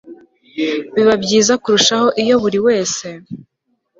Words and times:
biba 0.93 1.13
byiza 1.23 1.53
kurushaho 1.63 2.07
iyo 2.23 2.35
buri 2.43 2.59
wese 2.67 3.07